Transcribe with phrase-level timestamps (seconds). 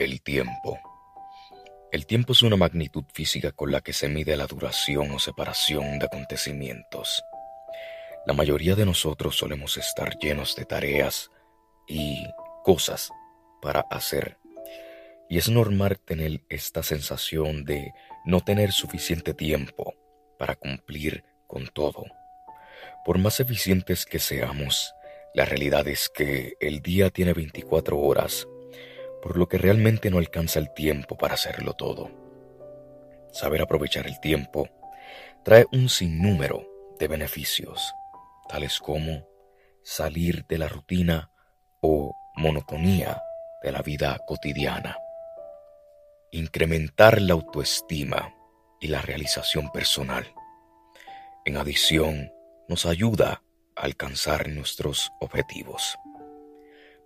[0.00, 0.80] El tiempo.
[1.92, 5.98] El tiempo es una magnitud física con la que se mide la duración o separación
[5.98, 7.22] de acontecimientos.
[8.24, 11.30] La mayoría de nosotros solemos estar llenos de tareas
[11.86, 12.24] y
[12.64, 13.10] cosas
[13.60, 14.38] para hacer.
[15.28, 17.92] Y es normal tener esta sensación de
[18.24, 19.92] no tener suficiente tiempo
[20.38, 22.06] para cumplir con todo.
[23.04, 24.94] Por más eficientes que seamos,
[25.34, 28.48] la realidad es que el día tiene 24 horas
[29.22, 32.10] por lo que realmente no alcanza el tiempo para hacerlo todo.
[33.32, 34.68] Saber aprovechar el tiempo
[35.44, 36.66] trae un sinnúmero
[36.98, 37.94] de beneficios,
[38.48, 39.26] tales como
[39.82, 41.30] salir de la rutina
[41.80, 43.22] o monotonía
[43.62, 44.96] de la vida cotidiana,
[46.32, 48.34] incrementar la autoestima
[48.80, 50.26] y la realización personal.
[51.44, 52.32] En adición,
[52.68, 53.42] nos ayuda
[53.76, 55.96] a alcanzar nuestros objetivos.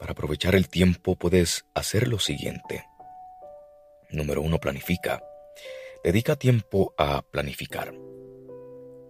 [0.00, 2.86] Para aprovechar el tiempo puedes hacer lo siguiente.
[4.08, 5.22] Número uno, planifica.
[6.02, 7.92] Dedica tiempo a planificar.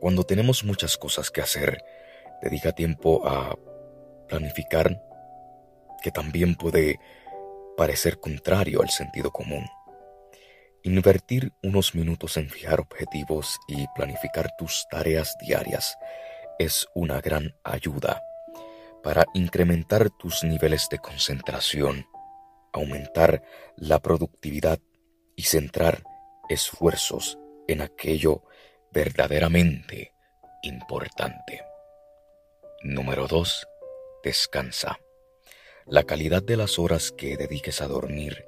[0.01, 1.81] Cuando tenemos muchas cosas que hacer,
[2.43, 3.57] dedica tiempo a
[4.29, 5.01] planificar,
[6.03, 6.99] que también puede
[7.77, 9.65] parecer contrario al sentido común.
[10.83, 15.97] Invertir unos minutos en fijar objetivos y planificar tus tareas diarias
[16.59, 18.25] es una gran ayuda
[19.03, 22.07] para incrementar tus niveles de concentración,
[22.73, 23.43] aumentar
[23.77, 24.79] la productividad
[25.37, 26.03] y centrar
[26.49, 28.43] esfuerzos en aquello
[28.93, 30.13] verdaderamente
[30.63, 31.63] importante.
[32.83, 33.67] Número 2.
[34.23, 34.99] Descansa.
[35.87, 38.47] La calidad de las horas que dediques a dormir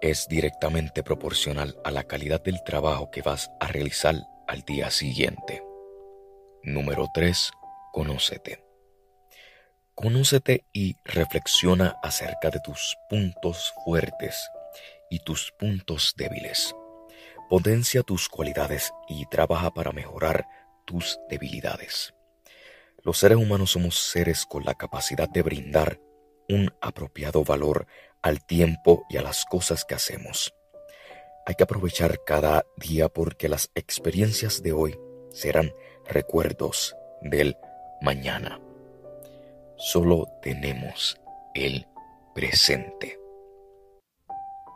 [0.00, 5.62] es directamente proporcional a la calidad del trabajo que vas a realizar al día siguiente.
[6.62, 7.50] Número 3.
[7.92, 8.63] Conócete.
[9.94, 14.50] Conócete y reflexiona acerca de tus puntos fuertes
[15.08, 16.74] y tus puntos débiles.
[17.48, 20.46] Potencia tus cualidades y trabaja para mejorar
[20.84, 22.12] tus debilidades.
[23.04, 26.00] Los seres humanos somos seres con la capacidad de brindar
[26.48, 27.86] un apropiado valor
[28.20, 30.52] al tiempo y a las cosas que hacemos.
[31.46, 34.98] Hay que aprovechar cada día porque las experiencias de hoy
[35.30, 35.72] serán
[36.04, 37.56] recuerdos del
[38.00, 38.60] mañana.
[39.76, 41.20] Solo tenemos
[41.52, 41.88] el
[42.32, 43.18] presente.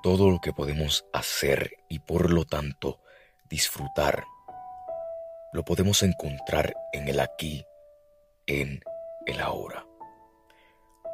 [0.03, 3.01] Todo lo que podemos hacer y por lo tanto
[3.49, 4.25] disfrutar,
[5.53, 7.65] lo podemos encontrar en el aquí,
[8.49, 8.81] en
[9.27, 9.87] el ahora.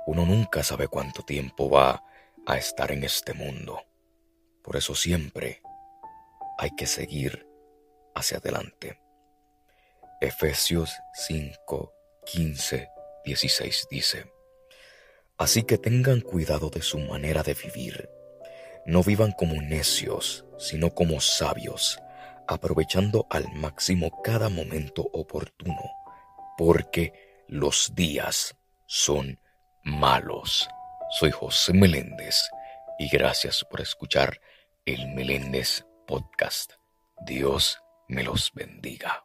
[0.06, 2.02] Uno nunca sabe cuánto tiempo va
[2.46, 3.82] a estar en este mundo.
[4.62, 5.60] Por eso siempre
[6.56, 7.46] hay que seguir
[8.14, 8.98] hacia adelante.
[10.22, 11.92] Efesios 5,
[12.24, 12.93] 15
[13.24, 14.32] 16 dice,
[15.36, 18.08] Así que tengan cuidado de su manera de vivir.
[18.86, 21.98] No vivan como necios, sino como sabios,
[22.46, 25.82] aprovechando al máximo cada momento oportuno,
[26.56, 27.12] porque
[27.48, 28.54] los días
[28.86, 29.40] son
[29.82, 30.68] malos.
[31.18, 32.48] Soy José Meléndez
[32.98, 34.40] y gracias por escuchar
[34.84, 36.74] el Meléndez Podcast.
[37.26, 39.24] Dios me los bendiga.